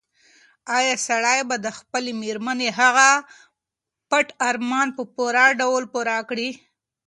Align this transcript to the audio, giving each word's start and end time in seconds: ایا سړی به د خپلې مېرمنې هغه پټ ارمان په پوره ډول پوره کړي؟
ایا 0.77 0.95
سړی 1.07 1.39
به 1.49 1.55
د 1.65 1.67
خپلې 1.77 2.11
مېرمنې 2.21 2.69
هغه 2.79 3.09
پټ 4.09 4.27
ارمان 4.49 4.87
په 4.97 5.03
پوره 5.15 5.45
ډول 5.61 5.83
پوره 5.93 6.17
کړي؟ 6.29 6.49